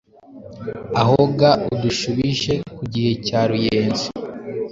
[1.01, 4.05] Aho ga udushubije ku gihe cya Ruyenzi.